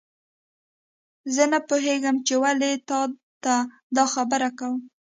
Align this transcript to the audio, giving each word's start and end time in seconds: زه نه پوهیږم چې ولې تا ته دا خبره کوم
زه 1.33 1.43
نه 1.51 1.59
پوهیږم 1.67 2.15
چې 2.27 2.33
ولې 2.43 2.71
تا 2.87 2.99
ته 3.43 3.55
دا 3.95 4.03
خبره 4.13 4.49
کوم 4.59 4.81